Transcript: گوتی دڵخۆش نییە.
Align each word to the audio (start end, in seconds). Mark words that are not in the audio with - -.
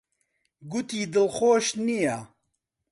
گوتی 0.71 1.01
دڵخۆش 1.13 1.65
نییە. 1.85 2.17